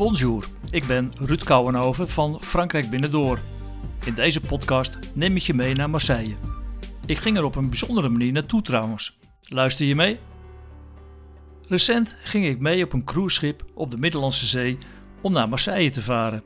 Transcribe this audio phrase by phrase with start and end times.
[0.00, 3.38] Bonjour, ik ben Ruud Kouwenhoven van Frankrijk Binnendoor.
[4.04, 6.36] In deze podcast neem ik je mee naar Marseille.
[7.06, 9.18] Ik ging er op een bijzondere manier naartoe trouwens.
[9.42, 10.18] Luister je mee?
[11.68, 14.78] Recent ging ik mee op een cruiseschip op de Middellandse Zee
[15.20, 16.42] om naar Marseille te varen.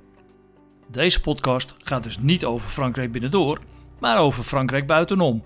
[0.91, 3.61] Deze podcast gaat dus niet over Frankrijk binnendoor,
[3.99, 5.45] maar over Frankrijk buitenom.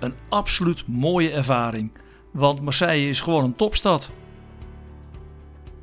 [0.00, 1.92] Een absoluut mooie ervaring,
[2.32, 4.10] want Marseille is gewoon een topstad.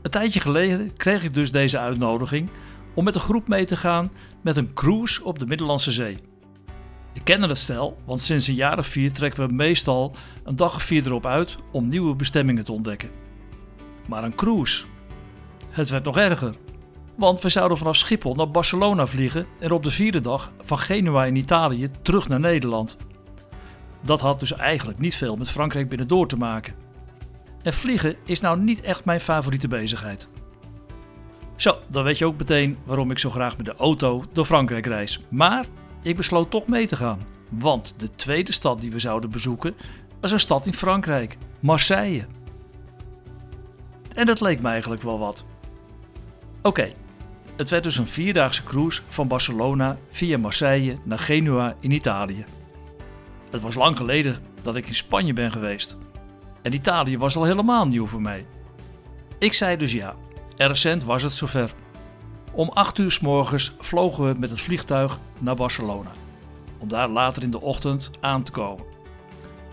[0.02, 2.49] Een tijdje geleden kreeg ik dus deze uitnodiging
[2.94, 6.17] om met een groep mee te gaan met een cruise op de Middellandse Zee.
[7.13, 10.76] Ik kende het stel, want sinds een jaar of vier trekken we meestal een dag
[10.76, 13.09] of vier erop uit om nieuwe bestemmingen te ontdekken.
[14.07, 14.85] Maar een cruise.
[15.70, 16.55] Het werd nog erger.
[17.15, 21.26] Want we zouden vanaf Schiphol naar Barcelona vliegen en op de vierde dag van Genua
[21.26, 22.98] in Italië terug naar Nederland.
[24.02, 26.73] Dat had dus eigenlijk niet veel met Frankrijk binnendoor te maken.
[27.63, 30.27] En vliegen is nou niet echt mijn favoriete bezigheid.
[31.55, 34.85] Zo, dan weet je ook meteen waarom ik zo graag met de auto door Frankrijk
[34.85, 35.21] reis.
[35.29, 35.65] Maar
[36.01, 37.20] ik besloot toch mee te gaan.
[37.49, 39.76] Want de tweede stad die we zouden bezoeken
[40.20, 42.26] was een stad in Frankrijk, Marseille.
[44.13, 45.46] En dat leek me eigenlijk wel wat.
[46.62, 46.91] Oké,
[47.55, 52.43] het werd dus een vierdaagse cruise van Barcelona via Marseille naar Genua in Italië.
[53.51, 55.98] Het was lang geleden dat ik in Spanje ben geweest.
[56.62, 58.45] En Italië was al helemaal nieuw voor mij.
[59.37, 60.15] Ik zei dus ja.
[60.57, 61.73] En recent was het zover.
[62.51, 66.12] Om 8 uur s morgens vlogen we met het vliegtuig naar Barcelona.
[66.78, 68.85] Om daar later in de ochtend aan te komen.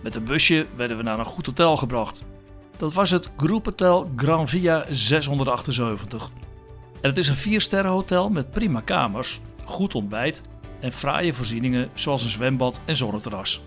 [0.02, 2.24] Met een busje werden we naar een goed hotel gebracht.
[2.76, 6.30] Dat was het Groephotel Gran Via 678.
[7.00, 10.40] En het is een 4 hotel met prima kamers, goed ontbijt
[10.80, 13.62] en fraaie voorzieningen zoals een zwembad en zonneterras.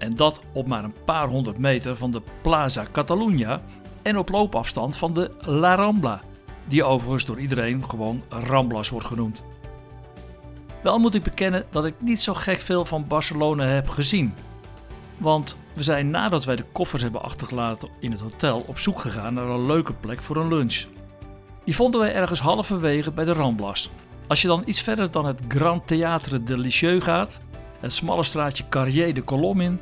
[0.00, 3.62] En dat op maar een paar honderd meter van de Plaza Catalunya
[4.02, 6.20] en op loopafstand van de La Rambla,
[6.64, 9.42] die overigens door iedereen gewoon Ramblas wordt genoemd.
[10.82, 14.34] Wel moet ik bekennen dat ik niet zo gek veel van Barcelona heb gezien.
[15.18, 19.34] Want we zijn nadat wij de koffers hebben achtergelaten in het hotel op zoek gegaan
[19.34, 20.84] naar een leuke plek voor een lunch.
[21.64, 23.90] Die vonden wij ergens halverwege bij de Ramblas.
[24.26, 27.40] Als je dan iets verder dan het Grand Théâtre de Lisieux gaat,
[27.80, 29.80] het smalle straatje Carrier de Colombe in,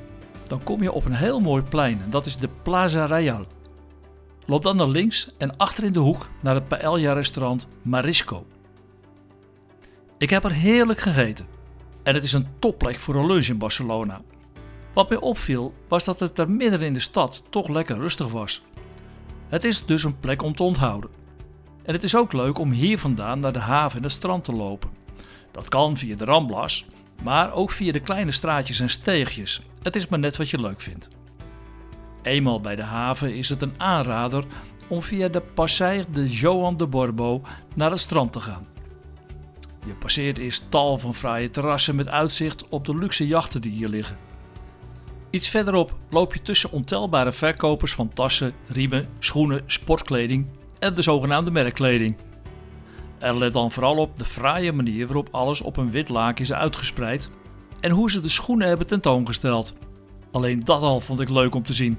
[0.48, 3.46] dan kom je op een heel mooi plein dat is de Plaza Real.
[4.46, 8.46] Loop dan naar links en achter in de hoek naar het paella-restaurant Marisco.
[10.18, 11.46] Ik heb er heerlijk gegeten
[12.02, 14.20] en het is een topplek voor een lunch in Barcelona.
[14.92, 18.62] Wat mij opviel was dat het er midden in de stad toch lekker rustig was.
[19.48, 21.10] Het is dus een plek om te onthouden.
[21.82, 24.52] En het is ook leuk om hier vandaan naar de haven en het strand te
[24.52, 24.90] lopen.
[25.50, 26.86] Dat kan via de Ramblas,
[27.22, 29.62] maar ook via de kleine straatjes en steegjes.
[29.82, 31.08] Het is maar net wat je leuk vindt.
[32.22, 34.44] Eenmaal bij de haven is het een aanrader
[34.88, 37.42] om via de Passeig de Joan de Borbo
[37.74, 38.66] naar het strand te gaan.
[39.86, 43.88] Je passeert eerst tal van fraaie terrassen met uitzicht op de luxe jachten die hier
[43.88, 44.16] liggen.
[45.30, 50.46] Iets verderop loop je tussen ontelbare verkopers van tassen, riemen, schoenen, sportkleding
[50.78, 52.16] en de zogenaamde merkkleding.
[53.18, 56.52] Er let dan vooral op de fraaie manier waarop alles op een wit laken is
[56.52, 57.30] uitgespreid
[57.80, 59.74] en hoe ze de schoenen hebben tentoongesteld.
[60.30, 61.98] Alleen dat al vond ik leuk om te zien.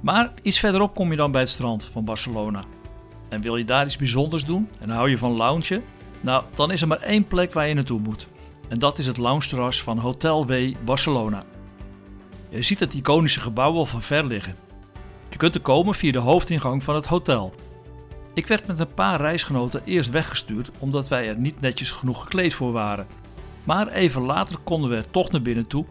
[0.00, 2.64] Maar iets verderop kom je dan bij het strand van Barcelona.
[3.28, 5.82] En wil je daar iets bijzonders doen en hou je van loungen?
[6.20, 8.26] Nou, dan is er maar één plek waar je naartoe moet.
[8.68, 10.52] En dat is het lounge van Hotel W
[10.84, 11.42] Barcelona.
[12.48, 14.56] Je ziet het iconische gebouw al van ver liggen.
[15.30, 17.54] Je kunt er komen via de hoofdingang van het hotel.
[18.34, 22.54] Ik werd met een paar reisgenoten eerst weggestuurd omdat wij er niet netjes genoeg gekleed
[22.54, 23.06] voor waren.
[23.64, 25.84] Maar even later konden we er toch naar binnen toe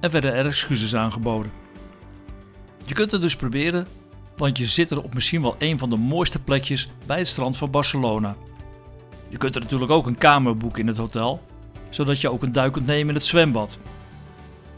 [0.00, 1.52] en werden er excuses aangeboden.
[2.86, 3.86] Je kunt het dus proberen,
[4.36, 7.56] want je zit er op misschien wel een van de mooiste plekjes bij het strand
[7.56, 8.36] van Barcelona.
[9.28, 11.42] Je kunt er natuurlijk ook een kamer boeken in het hotel,
[11.88, 13.78] zodat je ook een duik kunt nemen in het zwembad.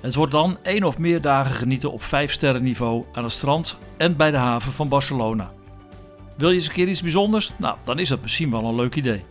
[0.00, 3.78] Het wordt dan één of meer dagen genieten op 5 sterren niveau aan het strand
[3.96, 5.50] en bij de haven van Barcelona.
[6.38, 7.52] Wil je eens een keer iets bijzonders?
[7.56, 9.24] Nou, dan is dat misschien wel een leuk idee.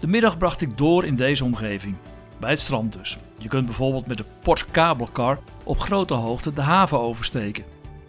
[0.00, 1.96] De middag bracht ik door in deze omgeving,
[2.38, 3.18] bij het strand dus.
[3.38, 7.64] Je kunt bijvoorbeeld met de Porsche kabelcar op grote hoogte de haven oversteken.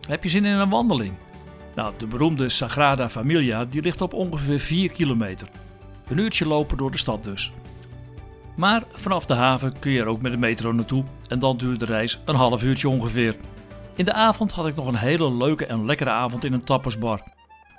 [0.07, 1.13] Heb je zin in een wandeling?
[1.75, 5.47] Nou, de beroemde Sagrada Familia die ligt op ongeveer 4 kilometer.
[6.07, 7.51] Een uurtje lopen door de stad dus.
[8.55, 11.79] Maar vanaf de haven kun je er ook met de metro naartoe en dan duurt
[11.79, 13.35] de reis een half uurtje ongeveer.
[13.95, 17.21] In de avond had ik nog een hele leuke en lekkere avond in een tappersbar.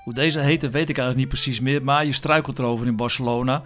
[0.04, 3.62] Hoe deze heette weet ik eigenlijk niet precies meer, maar je struikelt erover in Barcelona.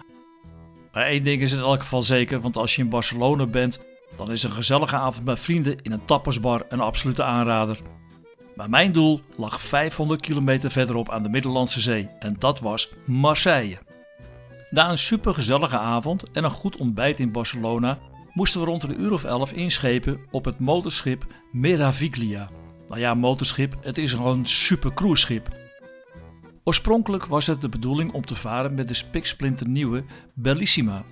[0.93, 3.81] Maar één ding is in elk geval zeker, want als je in Barcelona bent,
[4.17, 7.79] dan is een gezellige avond met vrienden in een tappersbar een absolute aanrader.
[8.55, 13.77] Maar mijn doel lag 500 kilometer verderop aan de Middellandse Zee en dat was Marseille.
[14.69, 17.99] Na een supergezellige avond en een goed ontbijt in Barcelona
[18.33, 22.49] moesten we rond een uur of elf inschepen op het motorschip Meraviglia.
[22.87, 25.49] Nou ja, motorschip, het is gewoon een super cruiseschip.
[26.67, 30.03] Oorspronkelijk was het de bedoeling om te varen met de spiksplinternieuwe
[30.33, 31.03] Bellissima.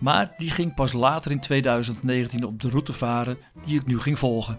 [0.00, 4.18] Maar die ging pas later in 2019 op de route varen die ik nu ging
[4.18, 4.58] volgen.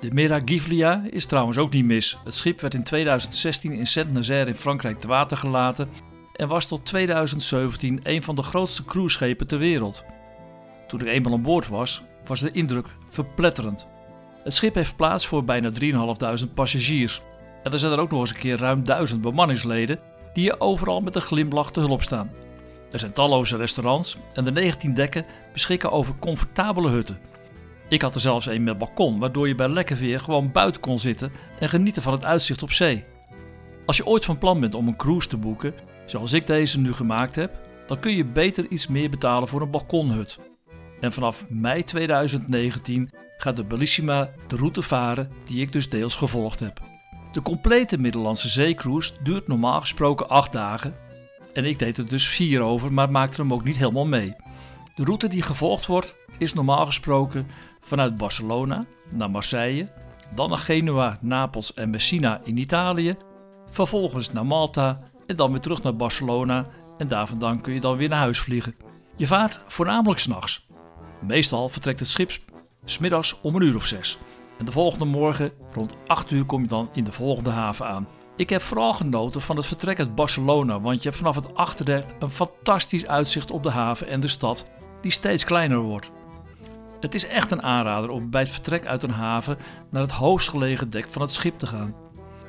[0.00, 2.18] De Meraviglia is trouwens ook niet mis.
[2.24, 5.88] Het schip werd in 2016 in Saint-Nazaire in Frankrijk te water gelaten
[6.36, 10.04] en was tot 2017 een van de grootste cruiseschepen ter wereld.
[10.88, 13.86] Toen ik eenmaal aan boord was, was de indruk verpletterend.
[14.44, 15.70] Het schip heeft plaats voor bijna
[16.44, 17.22] 3.500 passagiers.
[17.62, 19.98] En er zijn er ook nog eens een keer ruim 1000 bemanningsleden
[20.32, 22.30] die je overal met een glimlach te hulp staan.
[22.90, 27.18] Er zijn talloze restaurants en de 19 dekken beschikken over comfortabele hutten.
[27.88, 30.98] Ik had er zelfs een met balkon, waardoor je bij lekker weer gewoon buiten kon
[30.98, 33.04] zitten en genieten van het uitzicht op zee.
[33.86, 35.74] Als je ooit van plan bent om een cruise te boeken,
[36.06, 37.52] zoals ik deze nu gemaakt heb,
[37.86, 40.38] dan kun je beter iets meer betalen voor een balkonhut.
[41.00, 46.60] En vanaf mei 2019 gaat de Bellissima de route varen die ik dus deels gevolgd
[46.60, 46.89] heb.
[47.32, 50.94] De complete Middellandse zeecruise duurt normaal gesproken 8 dagen
[51.52, 54.34] en ik deed er dus 4 over, maar maakte hem ook niet helemaal mee.
[54.94, 57.46] De route die gevolgd wordt is normaal gesproken
[57.80, 59.88] vanuit Barcelona naar Marseille,
[60.34, 63.16] dan naar Genua, Napels en Messina in Italië,
[63.70, 66.66] vervolgens naar Malta en dan weer terug naar Barcelona
[66.98, 68.74] en daar vandaan kun je dan weer naar huis vliegen.
[69.16, 70.66] Je vaart voornamelijk s'nachts.
[71.20, 72.30] Meestal vertrekt het schip
[72.84, 74.18] smiddags om een uur of zes.
[74.60, 78.08] En de volgende morgen rond 8 uur kom je dan in de volgende haven aan.
[78.36, 82.04] Ik heb vooral genoten van het vertrek uit Barcelona, want je hebt vanaf het achterdek
[82.18, 84.70] een fantastisch uitzicht op de haven en de stad,
[85.00, 86.10] die steeds kleiner wordt.
[87.00, 89.58] Het is echt een aanrader om bij het vertrek uit een haven
[89.90, 91.94] naar het hoogstgelegen dek van het schip te gaan.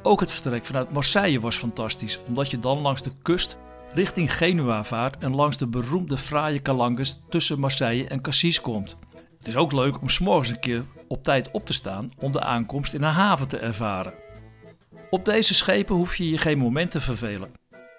[0.01, 3.57] Ook het vertrek vanuit Marseille was fantastisch, omdat je dan langs de kust
[3.93, 8.97] richting Genua vaart en langs de beroemde fraaie kalanges tussen Marseille en Cassis komt.
[9.37, 12.41] Het is ook leuk om s'morgens een keer op tijd op te staan om de
[12.41, 14.13] aankomst in een haven te ervaren.
[15.09, 17.51] Op deze schepen hoef je je geen moment te vervelen.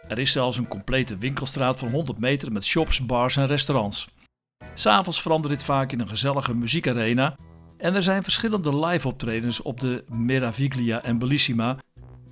[0.09, 4.09] Er is zelfs een complete winkelstraat van 100 meter met shops, bars en restaurants.
[4.75, 7.37] S'avonds verandert dit vaak in een gezellige muziekarena
[7.79, 11.77] en er zijn verschillende live optredens op de Meraviglia en Bellissima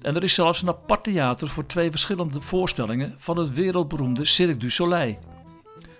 [0.02, 4.56] en er is zelfs een apart theater voor twee verschillende voorstellingen van het wereldberoemde Cirque
[4.56, 5.18] du Soleil.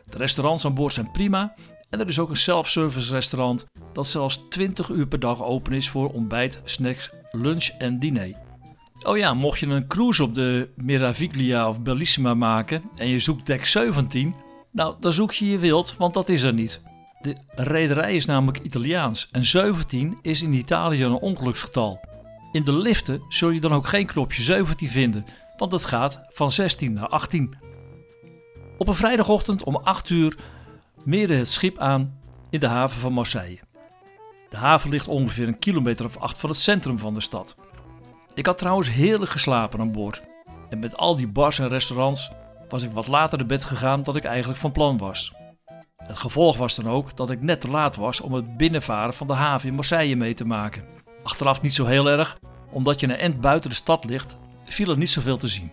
[0.05, 1.55] De restaurants aan boord zijn prima
[1.91, 5.89] en er is ook een self-service restaurant dat zelfs 20 uur per dag open is
[5.89, 8.37] voor ontbijt, snacks, lunch en diner.
[9.03, 13.47] Oh ja, mocht je een cruise op de Meraviglia of Bellissima maken en je zoekt
[13.47, 14.35] dek 17,
[14.73, 16.83] nou dan zoek je je wild, want dat is er niet.
[17.21, 22.01] De rederij is namelijk Italiaans en 17 is in Italië een ongeluksgetal.
[22.53, 25.25] In de liften zul je dan ook geen knopje 17 vinden,
[25.57, 27.55] want het gaat van 16 naar 18.
[28.79, 30.37] Op een vrijdagochtend om 8 uur
[31.05, 32.19] meerde het schip aan
[32.51, 33.61] in de haven van Marseille.
[34.49, 37.57] De haven ligt ongeveer een kilometer of acht van het centrum van de stad.
[38.35, 40.23] Ik had trouwens heerlijk geslapen aan boord.
[40.69, 42.31] En met al die bars en restaurants
[42.69, 45.33] was ik wat later naar bed gegaan dan ik eigenlijk van plan was.
[45.97, 49.27] Het gevolg was dan ook dat ik net te laat was om het binnenvaren van
[49.27, 50.85] de haven in Marseille mee te maken.
[51.23, 52.39] Achteraf niet zo heel erg,
[52.71, 55.73] omdat je een end buiten de stad ligt, viel er niet zoveel te zien.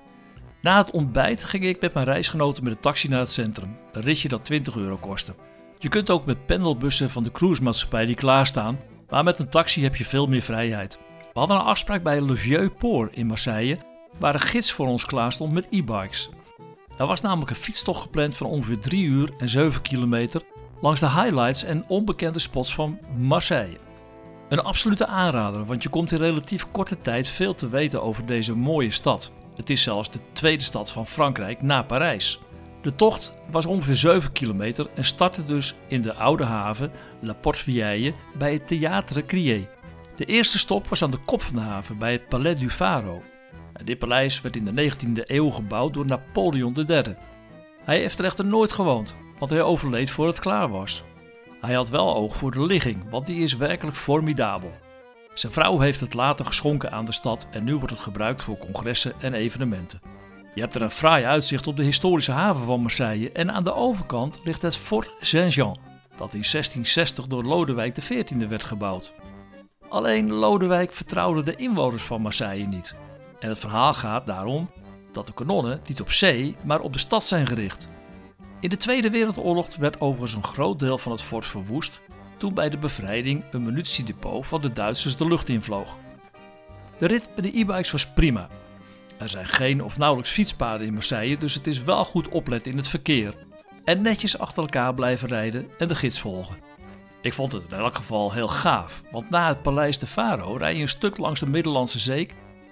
[0.68, 4.02] Na het ontbijt ging ik met mijn reisgenoten met de taxi naar het centrum, een
[4.02, 5.34] ritje dat 20 euro kostte.
[5.78, 9.96] Je kunt ook met pendelbussen van de cruisemaatschappij die klaarstaan, maar met een taxi heb
[9.96, 11.00] je veel meer vrijheid.
[11.20, 13.78] We hadden een afspraak bij Le Vieux Port in Marseille,
[14.20, 16.30] waar een gids voor ons klaar stond met e-bikes.
[16.98, 20.42] Er was namelijk een fietstocht gepland van ongeveer 3 uur en 7 kilometer
[20.82, 23.78] langs de highlights en onbekende spots van Marseille.
[24.50, 28.56] Een absolute aanrader, want je komt in relatief korte tijd veel te weten over deze
[28.56, 29.32] mooie stad.
[29.58, 32.40] Het is zelfs de tweede stad van Frankrijk na Parijs.
[32.82, 37.64] De tocht was ongeveer 7 kilometer en startte dus in de oude haven La Porte
[37.64, 39.68] Vieille bij het Théâtre Crier.
[40.16, 43.22] De eerste stop was aan de kop van de haven bij het Palais du Faro.
[43.84, 47.16] Dit paleis werd in de 19e eeuw gebouwd door Napoleon III.
[47.84, 51.04] Hij heeft er echter nooit gewoond, want hij overleed voor het klaar was.
[51.62, 54.72] Hij had wel oog voor de ligging, want die is werkelijk formidabel.
[55.38, 58.58] Zijn vrouw heeft het later geschonken aan de stad en nu wordt het gebruikt voor
[58.58, 60.02] congressen en evenementen.
[60.54, 63.74] Je hebt er een fraai uitzicht op de historische haven van Marseille en aan de
[63.74, 65.78] overkant ligt het Fort Saint-Jean,
[66.10, 69.14] dat in 1660 door Lodewijk XIV werd gebouwd.
[69.90, 72.96] Alleen Lodewijk vertrouwde de inwoners van Marseille niet.
[73.40, 74.70] En het verhaal gaat daarom
[75.12, 77.88] dat de kanonnen niet op zee, maar op de stad zijn gericht.
[78.60, 82.02] In de Tweede Wereldoorlog werd overigens een groot deel van het fort verwoest
[82.38, 85.98] toen bij de bevrijding een munitiedepot van de Duitsers de lucht invloog.
[86.98, 88.50] De rit bij de e-bikes was prima.
[89.18, 92.78] Er zijn geen of nauwelijks fietspaden in Marseille, dus het is wel goed opletten in
[92.78, 93.34] het verkeer.
[93.84, 96.58] En netjes achter elkaar blijven rijden en de gids volgen.
[97.22, 100.76] Ik vond het in elk geval heel gaaf, want na het Paleis de Faro rij
[100.76, 102.30] je een stuk langs de Middellandse Zee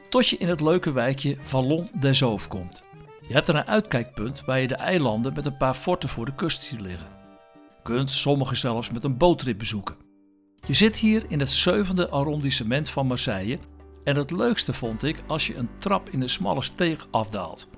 [0.10, 2.84] tot je in het leuke wijkje Vallon des Auves komt.
[3.28, 6.36] Je hebt er een uitkijkpunt waar je de eilanden met een paar forten voor de
[6.36, 7.15] kust ziet liggen.
[7.86, 9.96] Kunt sommige zelfs met een bootrit bezoeken.
[10.68, 13.60] Je zit hier in het zevende arrondissement van Marseille
[14.04, 17.70] en het leukste vond ik als je een trap in de smalle steeg afdaalt.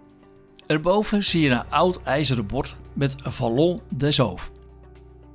[0.68, 4.52] Erboven zie je een oud ijzeren bord met Vallon des Auves.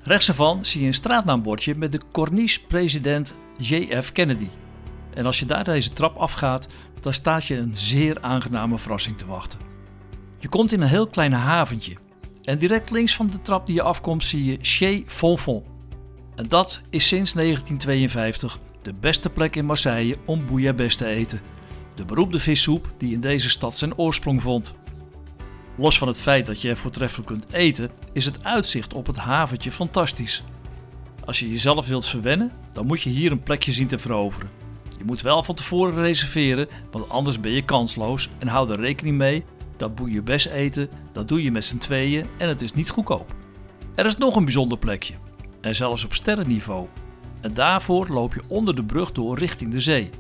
[0.00, 4.49] Rechts ervan zie je een straatnaambordje met de Corniche-president JF Kennedy.
[5.14, 6.69] En als je daar deze trap afgaat,
[7.00, 9.59] dan staat je een zeer aangename verrassing te wachten.
[10.38, 11.97] Je komt in een heel klein haventje
[12.45, 15.65] en direct links van de trap die je afkomt zie je Chez Fonfon.
[16.35, 21.41] En dat is sinds 1952 de beste plek in Marseille om bouillabaisse te eten.
[21.95, 24.75] De beroemde vissoep die in deze stad zijn oorsprong vond.
[25.77, 29.17] Los van het feit dat je er voortreffelijk kunt eten, is het uitzicht op het
[29.17, 30.45] haventje fantastisch.
[31.25, 34.51] Als je jezelf wilt verwennen, dan moet je hier een plekje zien te veroveren.
[34.99, 39.17] Je moet wel van tevoren reserveren, want anders ben je kansloos en hou er rekening
[39.17, 39.45] mee
[39.76, 43.35] dat bouillabaisse eten, dat doe je met z'n tweeën en het is niet goedkoop.
[43.95, 45.14] Er is nog een bijzonder plekje,
[45.61, 46.87] en zelfs op sterrenniveau.
[47.41, 50.11] En daarvoor loop je onder de brug door richting de zee.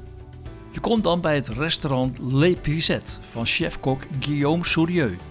[0.70, 5.22] Je komt dan bij het restaurant Le Pisette van chef-kok Guillaume Sourieux.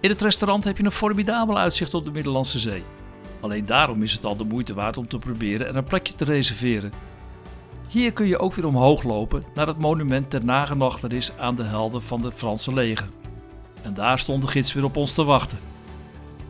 [0.00, 2.82] In het restaurant heb je een formidabel uitzicht op de Middellandse Zee.
[3.40, 6.24] Alleen daarom is het al de moeite waard om te proberen en een plekje te
[6.24, 6.92] reserveren.
[7.88, 12.02] Hier kun je ook weer omhoog lopen naar het monument ter nagedachtenis aan de helden
[12.02, 13.08] van het Franse leger.
[13.82, 15.58] En daar stond de gids weer op ons te wachten.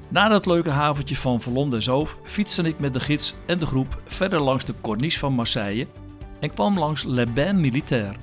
[0.08, 3.66] Na dat leuke haventje van Vallon des Auves fietste ik met de gids en de
[3.66, 5.86] groep verder langs de Corniche van Marseille
[6.40, 8.14] en kwam langs Le Bain Militaire.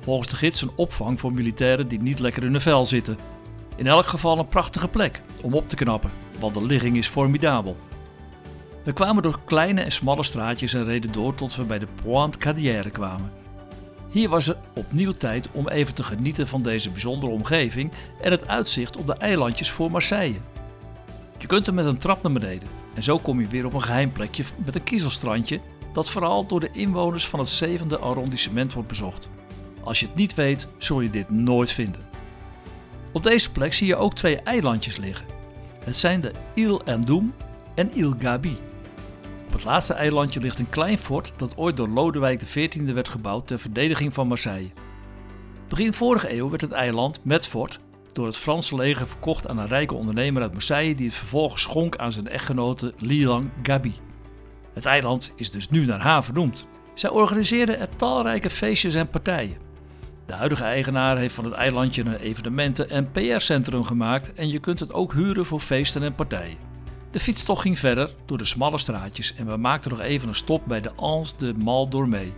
[0.00, 3.18] Volgens de gids een opvang voor militairen die niet lekker in hun vel zitten.
[3.76, 6.10] In elk geval een prachtige plek om op te knappen,
[6.40, 7.76] want de ligging is formidabel.
[8.82, 12.38] We kwamen door kleine en smalle straatjes en reden door tot we bij de Pointe
[12.38, 13.43] Cadière kwamen.
[14.14, 18.48] Hier was het opnieuw tijd om even te genieten van deze bijzondere omgeving en het
[18.48, 20.40] uitzicht op de eilandjes voor Marseille.
[21.38, 23.82] Je kunt er met een trap naar beneden en zo kom je weer op een
[23.82, 25.60] geheim plekje met een kiezelstrandje
[25.92, 29.28] dat vooral door de inwoners van het zevende arrondissement wordt bezocht.
[29.80, 32.00] Als je het niet weet, zul je dit nooit vinden.
[33.12, 35.26] Op deze plek zie je ook twee eilandjes liggen.
[35.84, 37.34] Het zijn de Ile Endoum
[37.74, 38.58] en Ile Gabi.
[39.54, 43.46] Op het laatste eilandje ligt een klein fort dat ooit door Lodewijk XIV werd gebouwd
[43.46, 44.72] ter verdediging van Marseille.
[45.68, 47.80] Begin vorige eeuw werd het eiland met fort
[48.12, 51.96] door het Franse leger verkocht aan een rijke ondernemer uit Marseille die het vervolgens schonk
[51.96, 53.94] aan zijn echtgenote Lilang Gabi.
[54.72, 56.66] Het eiland is dus nu naar haar vernoemd.
[56.94, 59.56] Zij organiseerde er talrijke feestjes en partijen.
[60.26, 64.80] De huidige eigenaar heeft van het eilandje een evenementen- en PR-centrum gemaakt en je kunt
[64.80, 66.73] het ook huren voor feesten en partijen.
[67.14, 70.62] De fietstocht ging verder door de smalle straatjes en we maakten nog even een stop
[70.66, 72.32] bij de Anse de Mal d'Ormé.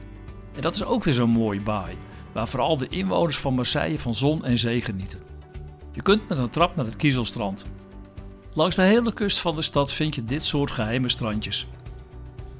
[0.55, 1.97] En dat is ook weer zo'n mooie baai,
[2.33, 5.19] waar vooral de inwoners van Marseille van zon en zee genieten.
[5.93, 7.67] Je kunt met een trap naar het Kiezelstrand.
[8.55, 11.67] Langs de hele kust van de stad vind je dit soort geheime strandjes.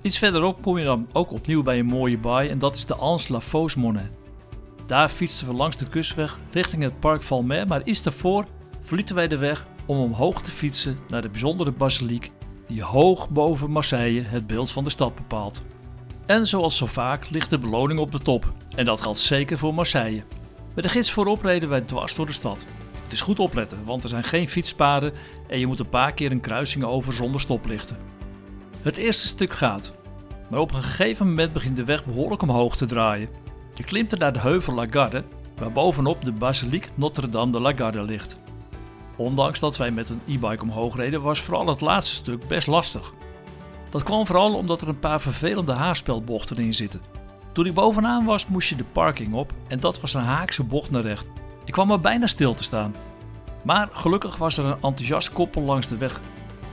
[0.03, 2.97] Iets verderop kom je dan ook opnieuw bij een mooie baai en dat is de
[2.97, 4.11] Anse La Fosse Monet.
[4.87, 8.45] Daar fietsten we langs de kustweg richting het Park Valmer, maar iets daarvoor
[8.81, 12.31] verlieten wij de weg om omhoog te fietsen naar de bijzondere basiliek
[12.67, 15.63] die hoog boven Marseille het beeld van de stad bepaalt.
[16.27, 19.75] En zoals zo vaak ligt de beloning op de top en dat geldt zeker voor
[19.75, 20.23] Marseille.
[20.75, 22.67] Met de gids voorop reden wij dwars door de stad.
[23.03, 25.13] Het is goed opletten, want er zijn geen fietspaden
[25.49, 27.97] en je moet een paar keer een kruising over zonder stoplichten.
[28.83, 29.97] Het eerste stuk gaat,
[30.51, 33.29] maar op een gegeven moment begint de weg behoorlijk omhoog te draaien.
[33.75, 35.25] Je klimt er naar de heuvel Lagarde,
[35.57, 38.41] waar bovenop de basiliek Notre-Dame de Lagarde ligt.
[39.17, 43.13] Ondanks dat wij met een e-bike omhoog reden, was vooral het laatste stuk best lastig.
[43.91, 47.01] Dat kwam vooral omdat er een paar vervelende haarspelbochten in zitten.
[47.53, 50.91] Toen ik bovenaan was, moest je de parking op en dat was een haakse bocht
[50.91, 51.27] naar recht.
[51.65, 52.95] Ik kwam er bijna stil te staan.
[53.65, 56.21] Maar gelukkig was er een enthousiast koppel langs de weg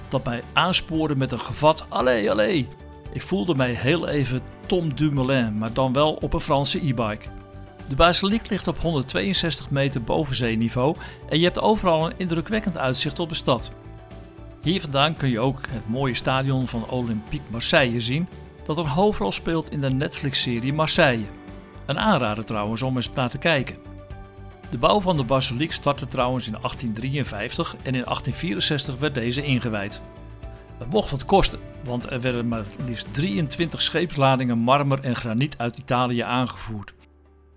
[0.10, 2.68] dat mij aanspoorde met een gevat Allee, allee.
[3.12, 7.28] Ik voelde mij heel even Tom Dumoulin, maar dan wel op een Franse e-bike.
[7.88, 10.96] De basiliek ligt op 162 meter boven zeeniveau
[11.30, 13.72] en je hebt overal een indrukwekkend uitzicht op de stad.
[14.62, 18.28] Hier vandaan kun je ook het mooie stadion van Olympique Marseille zien,
[18.66, 21.26] dat een hoofdrol speelt in de Netflix-serie Marseille.
[21.86, 23.76] Een aanrader trouwens om eens naar te kijken.
[24.70, 30.02] De bouw van de basiliek startte trouwens in 1853 en in 1864 werd deze ingewijd.
[30.78, 35.78] Het mocht wat kosten, want er werden maar liefst 23 scheepsladingen marmer en graniet uit
[35.78, 36.94] Italië aangevoerd.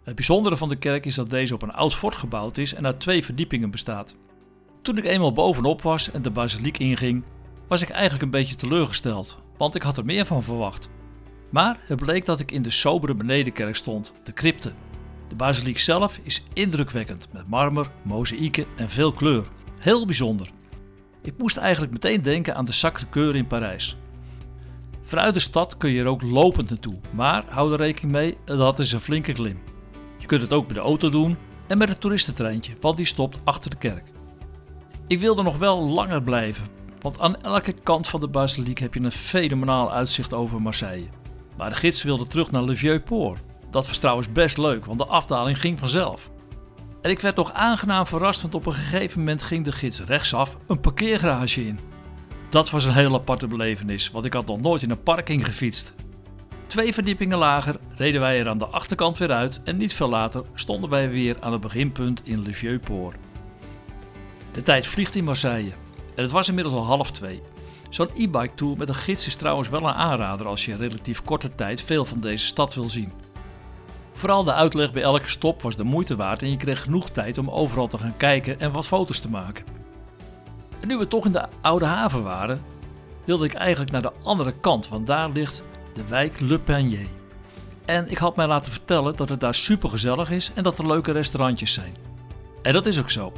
[0.06, 2.86] Het bijzondere van de kerk is dat deze op een oud fort gebouwd is en
[2.86, 4.16] uit twee verdiepingen bestaat.
[4.82, 7.24] Toen ik eenmaal bovenop was en de basiliek inging,
[7.68, 10.88] was ik eigenlijk een beetje teleurgesteld, want ik had er meer van verwacht.
[11.50, 14.72] Maar het bleek dat ik in de sobere benedenkerk stond, de crypte.
[15.28, 19.44] De basiliek zelf is indrukwekkend met marmer, mozaïeken en veel kleur.
[19.78, 20.50] Heel bijzonder.
[21.22, 23.96] Ik moest eigenlijk meteen denken aan de Sacré-Cœur in Parijs.
[25.02, 28.78] Vanuit de stad kun je er ook lopend naartoe, maar hou er rekening mee, dat
[28.78, 29.58] is een flinke klim.
[30.18, 33.40] Je kunt het ook met de auto doen en met het toeristentreintje, want die stopt
[33.44, 34.04] achter de kerk.
[35.06, 36.66] Ik wilde nog wel langer blijven,
[37.00, 41.08] want aan elke kant van de basiliek heb je een fenomenaal uitzicht over Marseille.
[41.56, 43.40] Maar de gids wilde terug naar Le Vieux-Port.
[43.70, 46.30] Dat was trouwens best leuk, want de afdaling ging vanzelf.
[47.02, 50.58] En ik werd nog aangenaam verrast, want op een gegeven moment ging de gids rechtsaf
[50.66, 51.78] een parkeergarage in.
[52.50, 55.94] Dat was een heel aparte belevenis, want ik had nog nooit in een parking gefietst.
[56.66, 60.44] Twee verdiepingen lager reden wij er aan de achterkant weer uit en niet veel later
[60.54, 63.16] stonden wij weer aan het beginpunt in Le Vieux-Port.
[64.52, 65.72] De tijd vliegt in Marseille
[66.14, 67.42] en het was inmiddels al half twee.
[67.90, 71.22] Zo'n e-bike tour met een gids is trouwens wel een aanrader als je in relatief
[71.22, 73.12] korte tijd veel van deze stad wil zien.
[74.12, 77.38] Vooral de uitleg bij elke stop was de moeite waard en je kreeg genoeg tijd
[77.38, 79.64] om overal te gaan kijken en wat foto's te maken.
[80.80, 82.62] En nu we toch in de oude haven waren,
[83.24, 85.64] wilde ik eigenlijk naar de andere kant, want daar ligt
[85.96, 87.06] de wijk Le Panier.
[87.84, 90.86] En ik had mij laten vertellen dat het daar super gezellig is en dat er
[90.86, 91.94] leuke restaurantjes zijn.
[92.62, 93.32] En dat is ook zo.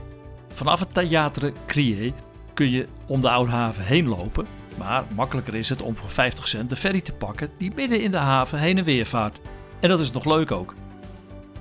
[0.55, 2.13] Vanaf het Theatre Crier
[2.55, 4.47] kun je om de Oude Haven heen lopen,
[4.79, 8.11] maar makkelijker is het om voor 50 cent de ferry te pakken die midden in
[8.11, 9.41] de haven heen en weer vaart.
[9.81, 10.75] En dat is nog leuk ook.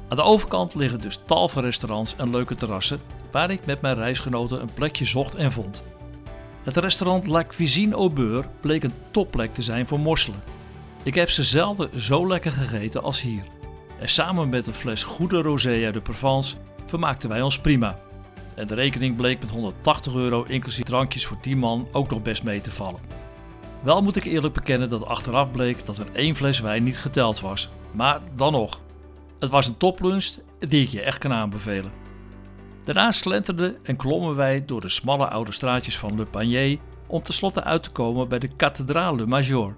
[0.08, 3.00] Aan de overkant liggen dus tal van restaurants en leuke terrassen
[3.32, 5.84] waar ik met mijn reisgenoten een plekje zocht en vond.
[6.64, 10.57] Het restaurant La Cuisine au Beurre bleek een topplek te zijn voor mosselen.
[11.08, 13.44] Ik heb ze zelden zo lekker gegeten als hier.
[14.00, 18.00] En samen met een fles goede rosé uit de Provence vermaakten wij ons prima.
[18.56, 22.44] En de rekening bleek met 180 euro inclusief drankjes voor 10 man ook nog best
[22.44, 23.00] mee te vallen.
[23.82, 27.40] Wel moet ik eerlijk bekennen dat achteraf bleek dat er één fles wijn niet geteld
[27.40, 27.70] was.
[27.92, 28.82] Maar dan nog.
[29.40, 31.92] Het was een toplunch die ik je echt kan aanbevelen.
[32.84, 37.64] Daarna slenterden en klommen wij door de smalle oude straatjes van Le Panier om tenslotte
[37.64, 39.76] uit te komen bij de Cathédrale Major.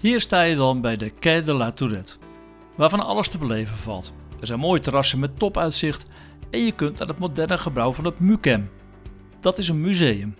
[0.00, 2.16] Hier sta je dan bij de Quai de la Tourette,
[2.76, 4.14] waarvan alles te beleven valt.
[4.40, 6.06] Er zijn mooie terrassen met topuitzicht
[6.50, 8.70] en je kunt naar het moderne gebouw van het MUCEM.
[9.40, 10.34] Dat is een museum.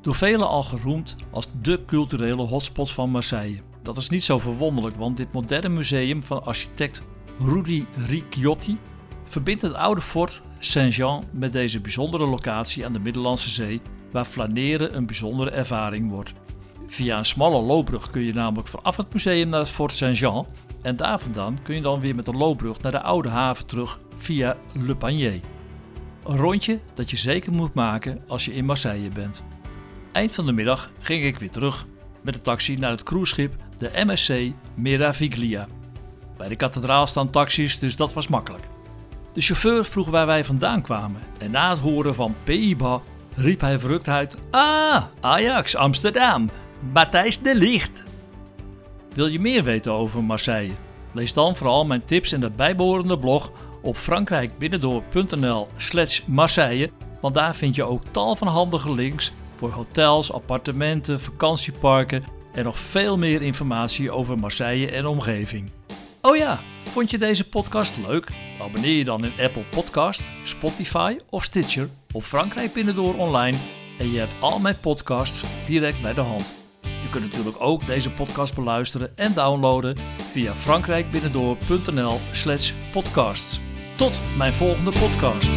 [0.00, 3.62] Door velen al geroemd als de culturele hotspot van Marseille.
[3.82, 7.02] Dat is niet zo verwonderlijk, want dit moderne museum van architect
[7.38, 8.78] Rudy Ricciotti
[9.24, 13.80] verbindt het oude fort Saint-Jean met deze bijzondere locatie aan de Middellandse Zee,
[14.12, 16.32] waar flaneren een bijzondere ervaring wordt.
[16.86, 20.46] Via een smalle loopbrug kun je namelijk vanaf het museum naar het fort Saint-Jean
[20.82, 23.98] en daar vandaan kun je dan weer met een loopbrug naar de oude haven terug
[24.16, 25.40] via Le Panier.
[26.24, 29.44] Een rondje dat je zeker moet maken als je in Marseille bent.
[30.12, 31.86] Eind van de middag ging ik weer terug
[32.22, 35.66] met de taxi naar het cruiseschip de MSC Meraviglia.
[36.36, 38.64] Bij de kathedraal staan taxis, dus dat was makkelijk.
[39.32, 43.00] De chauffeur vroeg waar wij vandaan kwamen en na het horen van Pays-Bas
[43.34, 46.50] riep hij verrukt uit: Ah, Ajax Amsterdam,
[46.92, 48.02] Matthijs de Licht.
[49.14, 50.74] Wil je meer weten over Marseille?
[51.12, 57.56] Lees dan vooral mijn tips en de bijbehorende blog op frankrijkbinnendoor.nl slash Marseille, want daar
[57.56, 63.42] vind je ook tal van handige links voor hotels, appartementen, vakantieparken en nog veel meer
[63.42, 65.70] informatie over Marseille en omgeving.
[66.20, 68.28] Oh ja, vond je deze podcast leuk?
[68.60, 73.56] Abonneer je dan in Apple Podcast, Spotify of Stitcher op Frankrijk Binnendoor online
[73.98, 76.65] en je hebt al mijn podcasts direct bij de hand.
[77.06, 79.96] Je kunt natuurlijk ook deze podcast beluisteren en downloaden
[80.32, 83.60] via frankrijkbinnendoor.nl slash podcasts.
[83.96, 85.50] Tot mijn volgende podcast.